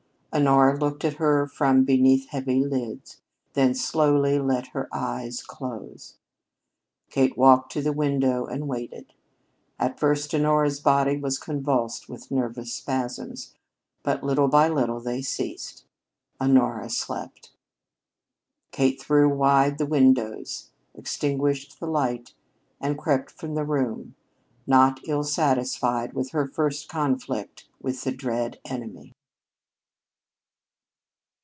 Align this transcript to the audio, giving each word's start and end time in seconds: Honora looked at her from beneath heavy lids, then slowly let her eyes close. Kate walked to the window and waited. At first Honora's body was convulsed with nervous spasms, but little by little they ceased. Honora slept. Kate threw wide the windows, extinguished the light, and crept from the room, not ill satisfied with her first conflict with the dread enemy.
Honora 0.33 0.79
looked 0.79 1.03
at 1.03 1.15
her 1.15 1.45
from 1.45 1.83
beneath 1.83 2.29
heavy 2.29 2.63
lids, 2.63 3.19
then 3.51 3.75
slowly 3.75 4.39
let 4.39 4.67
her 4.67 4.87
eyes 4.89 5.43
close. 5.43 6.15
Kate 7.09 7.37
walked 7.37 7.73
to 7.73 7.81
the 7.81 7.91
window 7.91 8.45
and 8.45 8.69
waited. 8.69 9.13
At 9.77 9.99
first 9.99 10.33
Honora's 10.33 10.79
body 10.79 11.17
was 11.17 11.37
convulsed 11.37 12.07
with 12.07 12.31
nervous 12.31 12.73
spasms, 12.73 13.55
but 14.03 14.23
little 14.23 14.47
by 14.47 14.69
little 14.69 15.01
they 15.01 15.21
ceased. 15.21 15.83
Honora 16.39 16.89
slept. 16.89 17.51
Kate 18.71 19.01
threw 19.01 19.27
wide 19.27 19.77
the 19.79 19.85
windows, 19.85 20.69
extinguished 20.95 21.77
the 21.77 21.87
light, 21.87 22.33
and 22.79 22.97
crept 22.97 23.31
from 23.31 23.55
the 23.55 23.65
room, 23.65 24.15
not 24.65 25.01
ill 25.09 25.25
satisfied 25.25 26.13
with 26.13 26.29
her 26.29 26.47
first 26.47 26.87
conflict 26.87 27.67
with 27.81 28.01
the 28.05 28.13
dread 28.13 28.61
enemy. 28.63 29.11